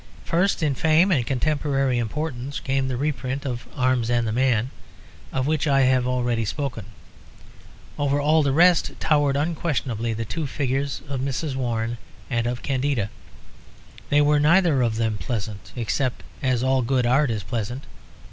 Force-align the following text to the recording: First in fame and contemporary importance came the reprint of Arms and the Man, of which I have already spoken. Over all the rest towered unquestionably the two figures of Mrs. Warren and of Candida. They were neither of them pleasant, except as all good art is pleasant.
First 0.25 0.63
in 0.63 0.73
fame 0.73 1.11
and 1.11 1.27
contemporary 1.27 1.99
importance 1.99 2.59
came 2.59 2.87
the 2.87 2.97
reprint 2.97 3.45
of 3.45 3.67
Arms 3.75 4.09
and 4.09 4.25
the 4.27 4.31
Man, 4.31 4.71
of 5.31 5.45
which 5.45 5.67
I 5.67 5.81
have 5.81 6.07
already 6.07 6.43
spoken. 6.43 6.85
Over 7.99 8.19
all 8.19 8.41
the 8.41 8.51
rest 8.51 8.99
towered 8.99 9.35
unquestionably 9.35 10.13
the 10.13 10.25
two 10.25 10.47
figures 10.47 11.03
of 11.07 11.21
Mrs. 11.21 11.55
Warren 11.55 11.99
and 12.31 12.47
of 12.47 12.63
Candida. 12.63 13.11
They 14.09 14.21
were 14.21 14.39
neither 14.39 14.81
of 14.81 14.95
them 14.95 15.19
pleasant, 15.19 15.71
except 15.75 16.23
as 16.41 16.63
all 16.63 16.81
good 16.81 17.05
art 17.05 17.29
is 17.29 17.43
pleasant. 17.43 17.83